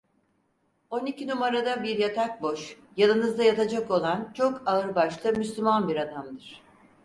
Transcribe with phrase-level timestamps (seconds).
[0.89, 6.61] On iki numarada bir yatak boş, yanınızda yatacak olan çok ağırbaşlı, Müslüman bir adamdır.